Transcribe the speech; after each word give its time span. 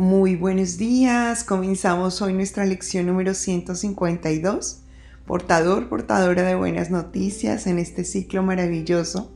Muy 0.00 0.34
buenos 0.34 0.78
días. 0.78 1.44
Comenzamos 1.44 2.22
hoy 2.22 2.32
nuestra 2.32 2.64
lección 2.64 3.04
número 3.04 3.34
152. 3.34 4.80
Portador, 5.26 5.90
portadora 5.90 6.42
de 6.42 6.54
buenas 6.54 6.90
noticias 6.90 7.66
en 7.66 7.78
este 7.78 8.04
ciclo 8.04 8.42
maravilloso, 8.42 9.30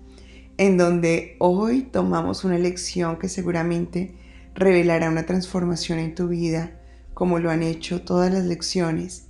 en 0.57 0.79
donde 0.79 1.37
hoy 1.39 1.82
tomamos 1.82 2.45
una 2.45 2.57
lección 2.57 3.19
que 3.19 3.29
seguramente 3.29 4.14
revelará 4.55 5.11
una 5.11 5.27
transformación 5.27 5.98
en 5.98 6.14
tu 6.14 6.29
vida, 6.29 6.81
como 7.12 7.39
lo 7.39 7.51
han 7.51 7.62
hecho 7.62 8.01
todas 8.01 8.33
las 8.33 8.46
lecciones, 8.46 9.27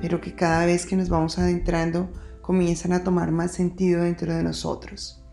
pero 0.00 0.20
que 0.20 0.36
cada 0.36 0.64
vez 0.64 0.86
que 0.86 0.94
nos 0.94 1.08
vamos 1.08 1.40
adentrando 1.40 2.08
comienzan 2.40 2.92
a 2.92 3.02
tomar 3.02 3.32
más 3.32 3.50
sentido 3.50 4.04
dentro 4.04 4.32
de 4.32 4.44
nosotros. 4.44 5.24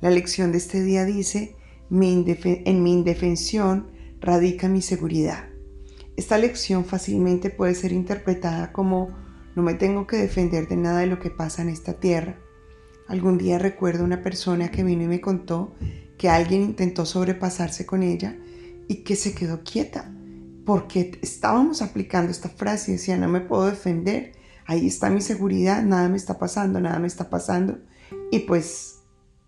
La 0.00 0.10
lección 0.10 0.52
de 0.52 0.58
este 0.58 0.80
día 0.80 1.04
dice, 1.04 1.56
en 1.90 2.82
mi 2.84 2.92
indefensión 2.92 4.00
radica 4.22 4.68
mi 4.68 4.80
seguridad. 4.80 5.48
Esta 6.16 6.38
lección 6.38 6.84
fácilmente 6.84 7.50
puede 7.50 7.74
ser 7.74 7.92
interpretada 7.92 8.72
como 8.72 9.08
no 9.54 9.62
me 9.62 9.74
tengo 9.74 10.06
que 10.06 10.16
defender 10.16 10.68
de 10.68 10.76
nada 10.76 11.00
de 11.00 11.08
lo 11.08 11.18
que 11.18 11.30
pasa 11.30 11.62
en 11.62 11.68
esta 11.68 11.94
tierra. 11.94 12.38
Algún 13.08 13.36
día 13.36 13.58
recuerdo 13.58 14.04
una 14.04 14.22
persona 14.22 14.70
que 14.70 14.84
vino 14.84 15.02
y 15.02 15.08
me 15.08 15.20
contó 15.20 15.74
que 16.16 16.28
alguien 16.28 16.62
intentó 16.62 17.04
sobrepasarse 17.04 17.84
con 17.84 18.02
ella 18.02 18.38
y 18.88 19.02
que 19.02 19.16
se 19.16 19.34
quedó 19.34 19.62
quieta 19.64 20.10
porque 20.64 21.18
estábamos 21.22 21.82
aplicando 21.82 22.30
esta 22.30 22.48
frase 22.48 22.92
y 22.92 22.94
decía 22.94 23.16
no 23.16 23.28
me 23.28 23.40
puedo 23.40 23.66
defender, 23.66 24.32
ahí 24.66 24.86
está 24.86 25.10
mi 25.10 25.20
seguridad, 25.20 25.82
nada 25.82 26.08
me 26.08 26.16
está 26.16 26.38
pasando, 26.38 26.80
nada 26.80 27.00
me 27.00 27.08
está 27.08 27.28
pasando. 27.28 27.80
Y 28.30 28.40
pues 28.40 29.00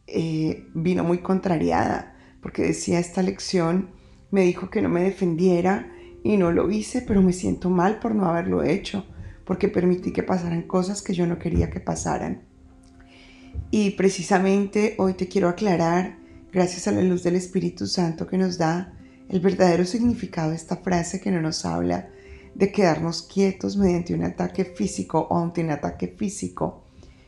eh, 0.08 0.66
vino 0.74 1.04
muy 1.04 1.18
contrariada 1.18 2.16
porque 2.42 2.62
decía 2.62 2.98
esta 2.98 3.22
lección 3.22 3.90
me 4.34 4.42
dijo 4.42 4.68
que 4.68 4.82
no 4.82 4.88
me 4.88 5.04
defendiera 5.04 5.92
y 6.24 6.36
no 6.36 6.50
lo 6.50 6.68
hice, 6.68 7.02
pero 7.02 7.22
me 7.22 7.32
siento 7.32 7.70
mal 7.70 8.00
por 8.00 8.16
no 8.16 8.26
haberlo 8.26 8.64
hecho, 8.64 9.06
porque 9.44 9.68
permití 9.68 10.12
que 10.12 10.24
pasaran 10.24 10.62
cosas 10.62 11.02
que 11.02 11.14
yo 11.14 11.24
no 11.24 11.38
quería 11.38 11.70
que 11.70 11.78
pasaran. 11.78 12.42
Y 13.70 13.90
precisamente 13.90 14.96
hoy 14.98 15.14
te 15.14 15.28
quiero 15.28 15.48
aclarar, 15.48 16.18
gracias 16.52 16.88
a 16.88 16.90
la 16.90 17.02
luz 17.02 17.22
del 17.22 17.36
Espíritu 17.36 17.86
Santo 17.86 18.26
que 18.26 18.36
nos 18.36 18.58
da, 18.58 18.98
el 19.28 19.38
verdadero 19.38 19.84
significado 19.84 20.50
de 20.50 20.56
esta 20.56 20.78
frase 20.78 21.20
que 21.20 21.30
no 21.30 21.40
nos 21.40 21.64
habla 21.64 22.08
de 22.56 22.72
quedarnos 22.72 23.22
quietos 23.22 23.76
mediante 23.76 24.14
un 24.14 24.24
ataque 24.24 24.64
físico 24.64 25.28
o 25.30 25.38
ante 25.38 25.62
un 25.62 25.70
ataque 25.70 26.08
físico. 26.08 26.82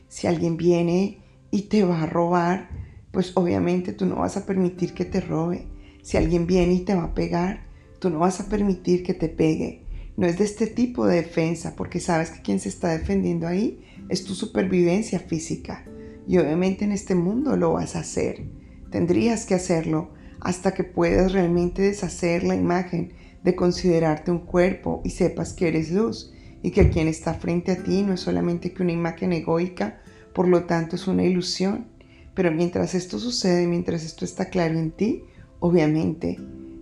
Si 0.09 0.27
alguien 0.27 0.57
viene 0.57 1.21
y 1.51 1.63
te 1.69 1.85
va 1.85 2.03
a 2.03 2.05
robar, 2.05 2.67
pues 3.11 3.31
obviamente 3.35 3.93
tú 3.93 4.05
no 4.05 4.17
vas 4.17 4.35
a 4.35 4.45
permitir 4.45 4.93
que 4.93 5.05
te 5.05 5.21
robe. 5.21 5.67
Si 6.07 6.15
alguien 6.15 6.47
viene 6.47 6.73
y 6.73 6.79
te 6.85 6.95
va 6.95 7.03
a 7.03 7.13
pegar, 7.13 7.65
tú 7.99 8.09
no 8.09 8.19
vas 8.19 8.39
a 8.39 8.47
permitir 8.47 9.03
que 9.03 9.13
te 9.13 9.27
pegue. 9.27 9.81
No 10.15 10.25
es 10.25 10.37
de 10.37 10.45
este 10.45 10.65
tipo 10.65 11.05
de 11.05 11.17
defensa, 11.17 11.75
porque 11.75 11.99
sabes 11.99 12.29
que 12.29 12.41
quien 12.41 12.61
se 12.61 12.69
está 12.69 12.97
defendiendo 12.97 13.45
ahí 13.45 13.83
es 14.07 14.23
tu 14.23 14.33
supervivencia 14.33 15.19
física. 15.19 15.83
Y 16.25 16.37
obviamente 16.37 16.85
en 16.85 16.93
este 16.93 17.13
mundo 17.13 17.57
lo 17.57 17.73
vas 17.73 17.97
a 17.97 17.99
hacer. 17.99 18.45
Tendrías 18.89 19.45
que 19.45 19.55
hacerlo 19.55 20.13
hasta 20.39 20.73
que 20.73 20.85
puedas 20.85 21.33
realmente 21.33 21.81
deshacer 21.81 22.45
la 22.45 22.55
imagen 22.55 23.11
de 23.43 23.55
considerarte 23.55 24.31
un 24.31 24.45
cuerpo 24.45 25.01
y 25.03 25.09
sepas 25.09 25.51
que 25.51 25.67
eres 25.67 25.91
luz 25.91 26.31
y 26.63 26.71
que 26.71 26.89
quien 26.89 27.09
está 27.09 27.33
frente 27.33 27.73
a 27.73 27.83
ti 27.83 28.03
no 28.03 28.13
es 28.13 28.21
solamente 28.21 28.71
que 28.71 28.81
una 28.81 28.93
imagen 28.93 29.33
egoica, 29.33 29.99
por 30.33 30.47
lo 30.47 30.63
tanto 30.63 30.95
es 30.95 31.05
una 31.05 31.25
ilusión, 31.25 31.87
pero 32.33 32.49
mientras 32.49 32.95
esto 32.95 33.19
sucede, 33.19 33.67
mientras 33.67 34.05
esto 34.05 34.23
está 34.23 34.45
claro 34.45 34.79
en 34.79 34.91
ti, 34.91 35.23
obviamente 35.59 36.37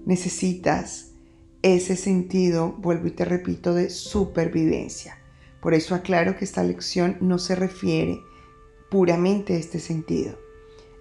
necesitas 0.05 1.11
ese 1.61 1.95
sentido, 1.95 2.73
vuelvo 2.73 3.07
y 3.07 3.11
te 3.11 3.25
repito, 3.25 3.73
de 3.73 3.89
supervivencia. 3.89 5.17
Por 5.61 5.73
eso 5.73 5.95
aclaro 5.95 6.37
que 6.37 6.45
esta 6.45 6.63
lección 6.63 7.17
no 7.21 7.39
se 7.39 7.55
refiere 7.55 8.19
puramente 8.91 9.55
a 9.55 9.57
este 9.57 9.79
sentido. 9.79 10.37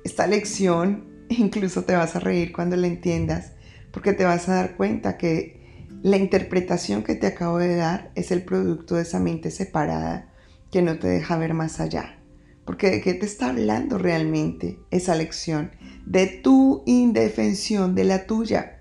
Esta 0.05 0.27
lección 0.27 1.05
incluso 1.29 1.85
te 1.85 1.95
vas 1.95 2.17
a 2.17 2.21
reír 2.21 2.53
cuando 2.53 2.77
la 2.77 2.87
entiendas, 2.87 3.53
porque 3.91 4.13
te 4.13 4.25
vas 4.25 4.49
a 4.49 4.55
dar 4.55 4.77
cuenta 4.77 5.19
que 5.19 5.87
la 6.03 6.17
interpretación 6.17 7.03
que 7.03 7.15
te 7.15 7.27
acabo 7.27 7.59
de 7.59 7.77
dar 7.77 8.11
es 8.15 8.31
el 8.31 8.43
producto 8.43 8.97
de 8.97 9.03
esa 9.03 9.21
mente 9.21 9.51
separada 9.51 10.33
que 10.71 10.83
no 10.83 10.99
te 10.99 11.09
deja 11.09 11.37
ver 11.37 11.55
más 11.55 11.81
allá. 11.81 12.19
Porque 12.65 12.91
de 12.91 13.01
qué 13.01 13.15
te 13.15 13.27
está 13.27 13.51
hablando 13.51 13.99
realmente 13.99 14.79
esa 14.91 15.15
lección? 15.15 15.73
De 16.07 16.27
tu 16.27 16.83
indefensión, 16.87 17.95
de 17.95 18.05
la 18.05 18.27
tuya. 18.27 18.81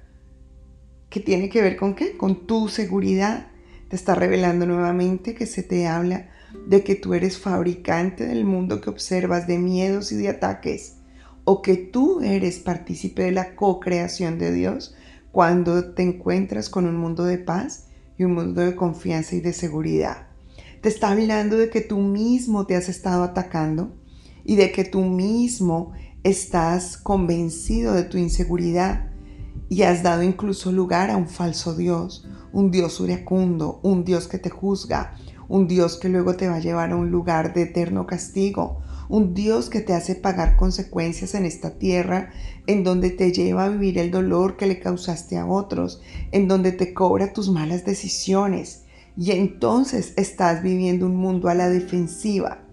¿Qué 1.09 1.19
tiene 1.19 1.49
que 1.49 1.61
ver 1.61 1.75
con 1.75 1.95
qué? 1.95 2.17
Con 2.17 2.47
tu 2.47 2.69
seguridad. 2.69 3.47
Te 3.89 3.95
está 3.95 4.16
revelando 4.16 4.66
nuevamente 4.66 5.35
que 5.35 5.45
se 5.45 5.63
te 5.63 5.88
habla 5.88 6.29
de 6.67 6.83
que 6.83 6.95
tú 6.95 7.13
eres 7.13 7.38
fabricante 7.38 8.25
del 8.25 8.45
mundo 8.45 8.79
que 8.81 8.89
observas 8.89 9.47
de 9.47 9.57
miedos 9.57 10.11
y 10.11 10.15
de 10.15 10.29
ataques. 10.29 10.95
O 11.44 11.61
que 11.61 11.75
tú 11.75 12.21
eres 12.21 12.59
partícipe 12.59 13.23
de 13.23 13.31
la 13.31 13.55
co-creación 13.55 14.39
de 14.39 14.53
Dios 14.53 14.95
cuando 15.31 15.94
te 15.94 16.03
encuentras 16.03 16.69
con 16.69 16.85
un 16.85 16.95
mundo 16.95 17.25
de 17.25 17.38
paz 17.38 17.88
y 18.17 18.23
un 18.23 18.33
mundo 18.33 18.61
de 18.61 18.75
confianza 18.75 19.35
y 19.35 19.41
de 19.41 19.51
seguridad. 19.51 20.27
Te 20.83 20.89
está 20.89 21.11
hablando 21.11 21.55
de 21.55 21.69
que 21.69 21.79
tú 21.79 21.97
mismo 21.99 22.66
te 22.66 22.75
has 22.75 22.89
estado 22.89 23.23
atacando 23.23 23.95
y 24.44 24.57
de 24.57 24.73
que 24.73 24.83
tú 24.83 24.99
mismo 24.99 25.94
estás 26.23 26.97
convencido 26.97 27.94
de 27.94 28.03
tu 28.03 28.17
inseguridad 28.17 29.09
y 29.69 29.83
has 29.83 30.03
dado 30.03 30.23
incluso 30.23 30.73
lugar 30.73 31.09
a 31.09 31.16
un 31.16 31.29
falso 31.29 31.73
Dios, 31.73 32.27
un 32.51 32.69
Dios 32.69 32.99
iracundo, 32.99 33.79
un 33.81 34.03
Dios 34.03 34.27
que 34.27 34.39
te 34.39 34.49
juzga, 34.49 35.16
un 35.47 35.69
Dios 35.69 35.95
que 35.95 36.09
luego 36.09 36.35
te 36.35 36.49
va 36.49 36.55
a 36.55 36.59
llevar 36.59 36.91
a 36.91 36.97
un 36.97 37.11
lugar 37.11 37.53
de 37.53 37.61
eterno 37.61 38.05
castigo, 38.05 38.81
un 39.07 39.33
Dios 39.33 39.69
que 39.69 39.79
te 39.79 39.94
hace 39.94 40.15
pagar 40.15 40.57
consecuencias 40.57 41.33
en 41.33 41.45
esta 41.45 41.77
tierra, 41.77 42.33
en 42.67 42.83
donde 42.83 43.09
te 43.09 43.31
lleva 43.31 43.63
a 43.63 43.69
vivir 43.69 44.00
el 44.00 44.11
dolor 44.11 44.57
que 44.57 44.67
le 44.67 44.81
causaste 44.81 45.38
a 45.38 45.45
otros, 45.45 46.01
en 46.33 46.50
donde 46.50 46.73
te 46.73 46.94
cobra 46.94 47.31
tus 47.31 47.50
malas 47.50 47.85
decisiones, 47.85 48.82
y 49.18 49.31
entonces 49.31 50.13
estás 50.18 50.63
viviendo 50.63 51.06
un 51.06 51.16
mundo 51.16 51.50
a 51.50 51.56
la 51.56 51.69
defensiva 51.69 52.63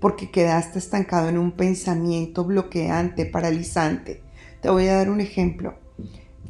porque 0.00 0.30
quedaste 0.30 0.78
estancado 0.78 1.28
en 1.28 1.38
un 1.38 1.52
pensamiento 1.52 2.44
bloqueante, 2.44 3.26
paralizante. 3.26 4.22
Te 4.62 4.70
voy 4.70 4.86
a 4.86 4.94
dar 4.94 5.10
un 5.10 5.20
ejemplo. 5.20 5.74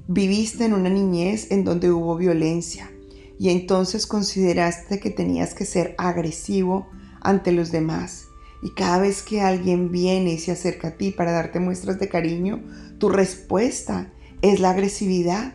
Viviste 0.07 0.65
en 0.65 0.73
una 0.73 0.89
niñez 0.89 1.51
en 1.51 1.65
donde 1.65 1.91
hubo 1.91 2.17
violencia 2.17 2.91
y 3.39 3.51
entonces 3.51 4.07
consideraste 4.07 5.01
que 5.01 5.11
tenías 5.11 5.55
que 5.55 5.65
ser 5.65 5.95
agresivo 5.99 6.89
ante 7.21 7.53
los 7.53 7.73
demás. 7.73 8.27
Y 8.63 8.71
cada 8.75 8.99
vez 8.99 9.23
que 9.23 9.41
alguien 9.41 9.91
viene 9.91 10.35
y 10.35 10.39
se 10.39 10.53
acerca 10.53 10.89
a 10.89 10.97
ti 10.97 11.11
para 11.11 11.33
darte 11.33 11.59
muestras 11.59 11.99
de 11.99 12.09
cariño, 12.09 12.63
tu 12.99 13.09
respuesta 13.09 14.13
es 14.43 14.61
la 14.61 14.71
agresividad. 14.71 15.55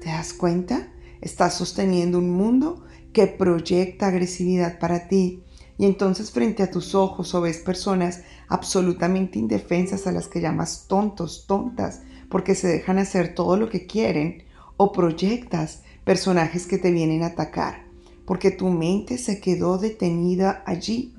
¿Te 0.00 0.06
das 0.06 0.32
cuenta? 0.32 0.92
Estás 1.20 1.54
sosteniendo 1.54 2.18
un 2.18 2.30
mundo 2.30 2.85
que 3.16 3.26
proyecta 3.26 4.08
agresividad 4.08 4.78
para 4.78 5.08
ti. 5.08 5.42
Y 5.78 5.86
entonces 5.86 6.30
frente 6.30 6.62
a 6.62 6.70
tus 6.70 6.94
ojos 6.94 7.34
o 7.34 7.40
ves 7.40 7.56
personas 7.56 8.20
absolutamente 8.46 9.38
indefensas 9.38 10.06
a 10.06 10.12
las 10.12 10.28
que 10.28 10.42
llamas 10.42 10.84
tontos, 10.86 11.46
tontas, 11.46 12.02
porque 12.28 12.54
se 12.54 12.68
dejan 12.68 12.98
hacer 12.98 13.34
todo 13.34 13.56
lo 13.56 13.70
que 13.70 13.86
quieren, 13.86 14.42
o 14.76 14.92
proyectas 14.92 15.80
personajes 16.04 16.66
que 16.66 16.76
te 16.76 16.90
vienen 16.90 17.22
a 17.22 17.28
atacar, 17.28 17.86
porque 18.26 18.50
tu 18.50 18.68
mente 18.68 19.16
se 19.16 19.40
quedó 19.40 19.78
detenida 19.78 20.62
allí, 20.66 21.14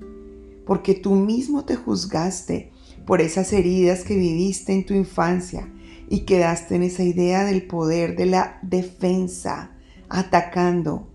porque 0.67 0.93
tú 0.93 1.15
mismo 1.15 1.65
te 1.65 1.77
juzgaste 1.77 2.71
por 3.07 3.21
esas 3.21 3.51
heridas 3.53 4.03
que 4.03 4.15
viviste 4.15 4.71
en 4.71 4.85
tu 4.85 4.93
infancia 4.93 5.67
y 6.07 6.25
quedaste 6.25 6.75
en 6.75 6.83
esa 6.83 7.01
idea 7.01 7.43
del 7.43 7.65
poder 7.65 8.15
de 8.15 8.27
la 8.27 8.59
defensa, 8.61 9.71
atacando, 10.09 11.07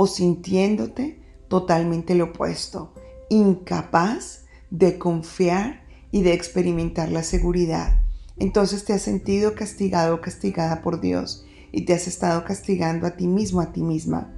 o 0.00 0.06
sintiéndote 0.06 1.20
totalmente 1.46 2.14
lo 2.14 2.30
opuesto, 2.30 2.94
incapaz 3.28 4.46
de 4.70 4.96
confiar 4.96 5.84
y 6.10 6.22
de 6.22 6.32
experimentar 6.32 7.12
la 7.12 7.22
seguridad. 7.22 8.00
Entonces 8.38 8.86
te 8.86 8.94
has 8.94 9.02
sentido 9.02 9.54
castigado 9.54 10.14
o 10.14 10.20
castigada 10.22 10.80
por 10.80 11.02
Dios 11.02 11.44
y 11.70 11.84
te 11.84 11.92
has 11.92 12.08
estado 12.08 12.44
castigando 12.44 13.06
a 13.06 13.10
ti 13.10 13.26
mismo, 13.26 13.60
a 13.60 13.74
ti 13.74 13.82
misma. 13.82 14.32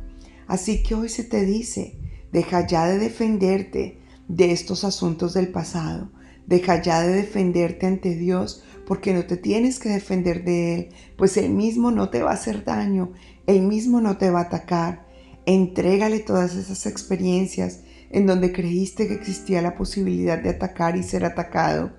Así 0.48 0.82
que 0.82 0.96
hoy 0.96 1.08
se 1.08 1.22
te 1.22 1.44
dice, 1.44 1.96
deja 2.32 2.66
ya 2.66 2.86
de 2.86 2.98
defenderte 2.98 4.00
de 4.26 4.50
estos 4.50 4.82
asuntos 4.82 5.32
del 5.32 5.46
pasado, 5.46 6.10
deja 6.48 6.82
ya 6.82 7.02
de 7.02 7.12
defenderte 7.12 7.86
ante 7.86 8.16
Dios 8.16 8.64
porque 8.84 9.14
no 9.14 9.26
te 9.26 9.36
tienes 9.36 9.78
que 9.78 9.90
defender 9.90 10.42
de 10.42 10.74
Él, 10.74 10.88
pues 11.16 11.36
Él 11.36 11.50
mismo 11.50 11.92
no 11.92 12.10
te 12.10 12.20
va 12.20 12.32
a 12.32 12.34
hacer 12.34 12.64
daño, 12.64 13.12
Él 13.46 13.62
mismo 13.62 14.00
no 14.00 14.18
te 14.18 14.28
va 14.28 14.40
a 14.40 14.44
atacar, 14.46 15.11
Entrégale 15.46 16.20
todas 16.20 16.54
esas 16.54 16.86
experiencias 16.86 17.80
en 18.10 18.26
donde 18.26 18.52
creíste 18.52 19.08
que 19.08 19.14
existía 19.14 19.62
la 19.62 19.74
posibilidad 19.74 20.38
de 20.38 20.50
atacar 20.50 20.96
y 20.96 21.02
ser 21.02 21.24
atacado. 21.24 21.92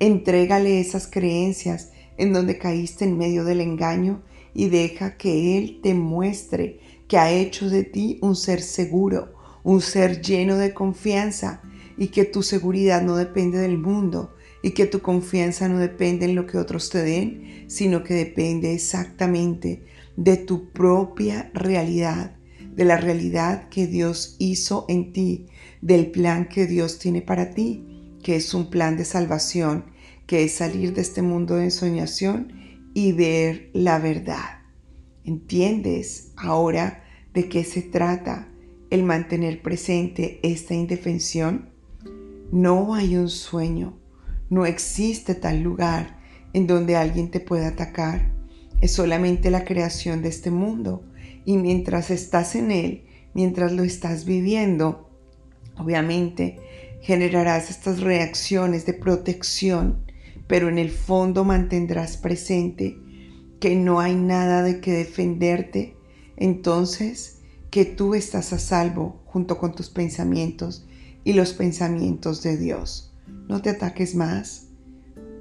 Entrégale 0.00 0.80
esas 0.80 1.06
creencias 1.06 1.90
en 2.16 2.32
donde 2.32 2.58
caíste 2.58 3.04
en 3.04 3.16
medio 3.16 3.44
del 3.44 3.60
engaño 3.60 4.22
y 4.54 4.68
deja 4.68 5.16
que 5.16 5.58
Él 5.58 5.80
te 5.82 5.94
muestre 5.94 6.80
que 7.06 7.18
ha 7.18 7.30
hecho 7.30 7.70
de 7.70 7.84
ti 7.84 8.18
un 8.22 8.34
ser 8.34 8.60
seguro, 8.60 9.34
un 9.62 9.80
ser 9.80 10.20
lleno 10.20 10.56
de 10.56 10.74
confianza 10.74 11.62
y 11.96 12.08
que 12.08 12.24
tu 12.24 12.42
seguridad 12.42 13.02
no 13.02 13.16
depende 13.16 13.58
del 13.58 13.78
mundo 13.78 14.34
y 14.62 14.70
que 14.72 14.86
tu 14.86 15.00
confianza 15.00 15.68
no 15.68 15.78
depende 15.78 16.26
en 16.26 16.34
lo 16.34 16.46
que 16.46 16.58
otros 16.58 16.90
te 16.90 17.02
den, 17.02 17.64
sino 17.68 18.02
que 18.02 18.14
depende 18.14 18.74
exactamente 18.74 19.84
de 20.16 20.36
tu 20.36 20.70
propia 20.70 21.50
realidad, 21.54 22.37
de 22.78 22.84
la 22.84 22.96
realidad 22.96 23.68
que 23.70 23.88
Dios 23.88 24.36
hizo 24.38 24.86
en 24.88 25.12
ti, 25.12 25.46
del 25.82 26.12
plan 26.12 26.48
que 26.48 26.68
Dios 26.68 27.00
tiene 27.00 27.22
para 27.22 27.50
ti, 27.50 27.84
que 28.22 28.36
es 28.36 28.54
un 28.54 28.70
plan 28.70 28.96
de 28.96 29.04
salvación, 29.04 29.86
que 30.28 30.44
es 30.44 30.52
salir 30.52 30.94
de 30.94 31.00
este 31.00 31.20
mundo 31.20 31.56
de 31.56 31.64
ensoñación 31.64 32.52
y 32.94 33.10
ver 33.10 33.70
la 33.72 33.98
verdad. 33.98 34.60
¿Entiendes 35.24 36.30
ahora 36.36 37.02
de 37.34 37.48
qué 37.48 37.64
se 37.64 37.82
trata 37.82 38.48
el 38.90 39.02
mantener 39.02 39.60
presente 39.60 40.38
esta 40.44 40.74
indefensión? 40.74 41.70
No 42.52 42.94
hay 42.94 43.16
un 43.16 43.28
sueño, 43.28 43.98
no 44.50 44.66
existe 44.66 45.34
tal 45.34 45.62
lugar 45.62 46.20
en 46.52 46.68
donde 46.68 46.94
alguien 46.94 47.32
te 47.32 47.40
pueda 47.40 47.70
atacar. 47.70 48.32
Es 48.80 48.92
solamente 48.92 49.50
la 49.50 49.64
creación 49.64 50.22
de 50.22 50.28
este 50.28 50.52
mundo 50.52 51.02
y 51.48 51.56
mientras 51.56 52.10
estás 52.10 52.54
en 52.56 52.70
él, 52.70 53.06
mientras 53.32 53.72
lo 53.72 53.82
estás 53.82 54.26
viviendo, 54.26 55.08
obviamente 55.78 56.58
generarás 57.00 57.70
estas 57.70 58.00
reacciones 58.00 58.84
de 58.84 58.92
protección, 58.92 60.04
pero 60.46 60.68
en 60.68 60.76
el 60.76 60.90
fondo 60.90 61.44
mantendrás 61.44 62.18
presente 62.18 62.98
que 63.60 63.76
no 63.76 63.98
hay 63.98 64.14
nada 64.14 64.62
de 64.62 64.82
que 64.82 64.92
defenderte, 64.92 65.96
entonces 66.36 67.38
que 67.70 67.86
tú 67.86 68.14
estás 68.14 68.52
a 68.52 68.58
salvo 68.58 69.22
junto 69.24 69.56
con 69.56 69.74
tus 69.74 69.88
pensamientos 69.88 70.86
y 71.24 71.32
los 71.32 71.54
pensamientos 71.54 72.42
de 72.42 72.58
Dios. 72.58 73.14
No 73.48 73.62
te 73.62 73.70
ataques 73.70 74.14
más, 74.14 74.66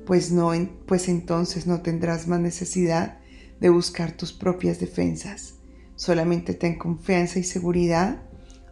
pues 0.06 0.31
no, 0.31 0.54
pues 0.86 1.09
entonces 1.09 1.68
no 1.68 1.81
tendrás 1.81 2.30
más 2.30 2.39
necesidad 2.39 3.19
de 3.59 3.68
buscar 3.68 4.13
tus 4.13 4.31
propias 4.31 4.80
defensas. 4.80 5.56
Solamente 5.97 6.53
ten 6.53 6.77
confianza 6.77 7.39
y 7.39 7.44
seguridad 7.44 8.21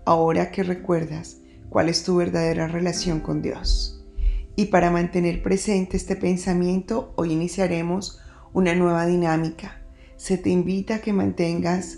ahora 0.06 0.52
que 0.52 0.64
recuerdas 0.64 1.40
cuál 1.70 1.90
es 1.90 2.04
tu 2.04 2.16
verdadera 2.16 2.68
relación 2.68 3.20
con 3.20 3.42
Dios. 3.42 4.06
Y 4.56 4.66
para 4.66 4.92
mantener 4.92 5.42
presente 5.42 5.98
este 5.98 6.16
pensamiento, 6.16 7.14
hoy 7.18 7.34
iniciaremos 7.34 8.22
una 8.54 8.76
nueva 8.76 9.08
dinámica. 9.08 9.82
Se 10.16 10.38
te 10.38 10.52
invita 10.52 10.96
a 10.96 11.02
que 11.02 11.12
mantengas 11.12 11.98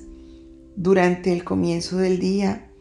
durante 0.75 1.33
el 1.33 1.43
comienzo 1.43 1.97
del 1.97 2.19
día 2.19 2.71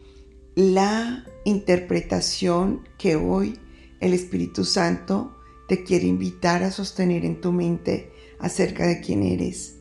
la 0.55 1.25
interpretación 1.43 2.87
que 2.97 3.17
hoy 3.17 3.59
el 3.99 4.13
Espíritu 4.13 4.63
Santo 4.63 5.35
te 5.67 5.83
quiere 5.83 6.07
invitar 6.07 6.63
a 6.63 6.71
sostener 6.71 7.25
en 7.25 7.41
tu 7.41 7.51
mente 7.51 8.09
acerca 8.39 8.87
de 8.87 9.01
quién 9.01 9.21
eres, 9.21 9.76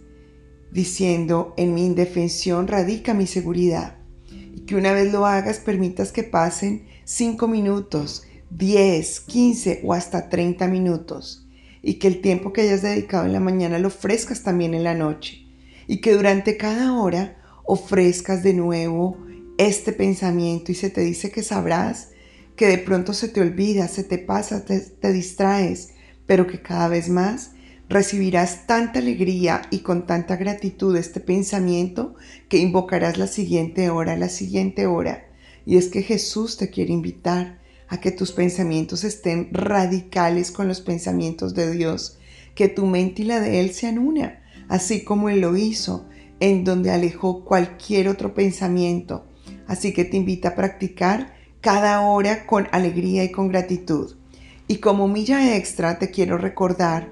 diciendo, 0.76 1.54
en 1.56 1.72
mi 1.72 1.86
indefensión 1.86 2.68
radica 2.68 3.14
mi 3.14 3.26
seguridad, 3.26 3.96
y 4.30 4.60
que 4.66 4.76
una 4.76 4.92
vez 4.92 5.10
lo 5.10 5.24
hagas 5.24 5.58
permitas 5.58 6.12
que 6.12 6.22
pasen 6.22 6.84
5 7.04 7.48
minutos, 7.48 8.24
10, 8.50 9.20
15 9.20 9.80
o 9.84 9.94
hasta 9.94 10.28
30 10.28 10.68
minutos. 10.68 11.48
Y 11.80 11.94
que 11.94 12.08
el 12.08 12.20
tiempo 12.20 12.52
que 12.52 12.60
hayas 12.60 12.82
dedicado 12.82 13.24
en 13.24 13.32
la 13.32 13.40
mañana 13.40 13.78
lo 13.78 13.88
ofrezcas 13.88 14.42
también 14.42 14.74
en 14.74 14.84
la 14.84 14.94
noche. 14.94 15.46
Y 15.86 16.02
que 16.02 16.14
durante 16.14 16.58
cada 16.58 16.92
hora 16.92 17.38
ofrezcas 17.64 18.42
de 18.42 18.52
nuevo 18.52 19.16
este 19.56 19.92
pensamiento. 19.92 20.72
Y 20.72 20.74
se 20.74 20.90
te 20.90 21.00
dice 21.00 21.30
que 21.30 21.42
sabrás 21.42 22.10
que 22.54 22.66
de 22.66 22.78
pronto 22.78 23.14
se 23.14 23.28
te 23.28 23.40
olvida, 23.40 23.88
se 23.88 24.04
te 24.04 24.18
pasa, 24.18 24.64
te, 24.64 24.80
te 24.80 25.12
distraes, 25.12 25.90
pero 26.26 26.46
que 26.46 26.60
cada 26.60 26.88
vez 26.88 27.08
más 27.08 27.52
recibirás 27.88 28.66
tanta 28.66 28.98
alegría 28.98 29.62
y 29.70 29.80
con 29.80 30.06
tanta 30.06 30.36
gratitud 30.36 30.96
este 30.96 31.20
pensamiento 31.20 32.14
que 32.48 32.58
invocarás 32.58 33.18
la 33.18 33.26
siguiente 33.26 33.90
hora, 33.90 34.16
la 34.16 34.28
siguiente 34.28 34.86
hora. 34.86 35.28
Y 35.64 35.76
es 35.76 35.88
que 35.88 36.02
Jesús 36.02 36.56
te 36.56 36.70
quiere 36.70 36.92
invitar 36.92 37.58
a 37.88 38.00
que 38.00 38.10
tus 38.10 38.32
pensamientos 38.32 39.04
estén 39.04 39.48
radicales 39.52 40.50
con 40.50 40.68
los 40.68 40.80
pensamientos 40.80 41.54
de 41.54 41.70
Dios, 41.70 42.18
que 42.54 42.68
tu 42.68 42.86
mente 42.86 43.22
y 43.22 43.26
la 43.26 43.40
de 43.40 43.60
Él 43.60 43.72
sean 43.72 43.98
una, 43.98 44.42
así 44.68 45.04
como 45.04 45.28
Él 45.28 45.40
lo 45.40 45.56
hizo, 45.56 46.08
en 46.40 46.64
donde 46.64 46.90
alejó 46.90 47.44
cualquier 47.44 48.08
otro 48.08 48.34
pensamiento. 48.34 49.24
Así 49.66 49.92
que 49.92 50.04
te 50.04 50.16
invita 50.16 50.50
a 50.50 50.54
practicar 50.54 51.34
cada 51.60 52.00
hora 52.02 52.46
con 52.46 52.68
alegría 52.72 53.24
y 53.24 53.30
con 53.30 53.48
gratitud. 53.48 54.16
Y 54.68 54.76
como 54.76 55.08
milla 55.08 55.56
extra 55.56 55.98
te 55.98 56.10
quiero 56.10 56.38
recordar 56.38 57.08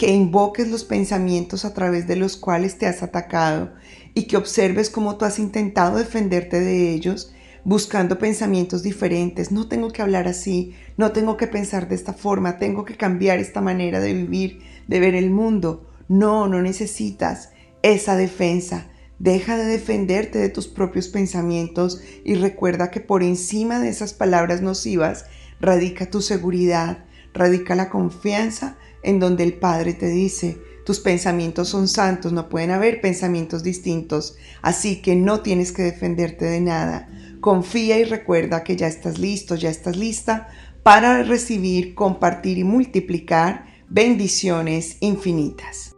que 0.00 0.10
invoques 0.10 0.70
los 0.70 0.84
pensamientos 0.84 1.66
a 1.66 1.74
través 1.74 2.08
de 2.08 2.16
los 2.16 2.38
cuales 2.38 2.78
te 2.78 2.86
has 2.86 3.02
atacado 3.02 3.74
y 4.14 4.22
que 4.22 4.38
observes 4.38 4.88
cómo 4.88 5.18
tú 5.18 5.26
has 5.26 5.38
intentado 5.38 5.98
defenderte 5.98 6.58
de 6.58 6.94
ellos 6.94 7.34
buscando 7.64 8.18
pensamientos 8.18 8.82
diferentes. 8.82 9.52
No 9.52 9.68
tengo 9.68 9.90
que 9.90 10.00
hablar 10.00 10.26
así, 10.26 10.74
no 10.96 11.12
tengo 11.12 11.36
que 11.36 11.48
pensar 11.48 11.86
de 11.86 11.96
esta 11.96 12.14
forma, 12.14 12.56
tengo 12.56 12.86
que 12.86 12.96
cambiar 12.96 13.40
esta 13.40 13.60
manera 13.60 14.00
de 14.00 14.14
vivir, 14.14 14.62
de 14.88 15.00
ver 15.00 15.14
el 15.14 15.28
mundo. 15.28 15.86
No, 16.08 16.48
no 16.48 16.62
necesitas 16.62 17.50
esa 17.82 18.16
defensa. 18.16 18.86
Deja 19.18 19.58
de 19.58 19.66
defenderte 19.66 20.38
de 20.38 20.48
tus 20.48 20.66
propios 20.66 21.08
pensamientos 21.08 22.00
y 22.24 22.36
recuerda 22.36 22.90
que 22.90 23.00
por 23.00 23.22
encima 23.22 23.80
de 23.80 23.90
esas 23.90 24.14
palabras 24.14 24.62
nocivas 24.62 25.26
radica 25.60 26.08
tu 26.08 26.22
seguridad, 26.22 27.04
radica 27.34 27.74
la 27.74 27.90
confianza 27.90 28.78
en 29.02 29.20
donde 29.20 29.44
el 29.44 29.54
Padre 29.54 29.94
te 29.94 30.08
dice, 30.08 30.58
tus 30.84 30.98
pensamientos 30.98 31.68
son 31.68 31.88
santos, 31.88 32.32
no 32.32 32.48
pueden 32.48 32.70
haber 32.70 33.00
pensamientos 33.00 33.62
distintos, 33.62 34.36
así 34.62 35.02
que 35.02 35.14
no 35.14 35.40
tienes 35.40 35.72
que 35.72 35.82
defenderte 35.82 36.46
de 36.46 36.60
nada. 36.60 37.08
Confía 37.40 37.98
y 37.98 38.04
recuerda 38.04 38.64
que 38.64 38.76
ya 38.76 38.86
estás 38.86 39.18
listo, 39.18 39.54
ya 39.54 39.70
estás 39.70 39.96
lista 39.96 40.48
para 40.82 41.22
recibir, 41.22 41.94
compartir 41.94 42.58
y 42.58 42.64
multiplicar 42.64 43.66
bendiciones 43.88 44.96
infinitas. 45.00 45.89